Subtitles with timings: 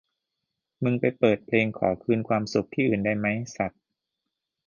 [0.83, 3.71] มึงไปเปิดเพลงขอคืนความสุขที่อื่นได้ไหมสัส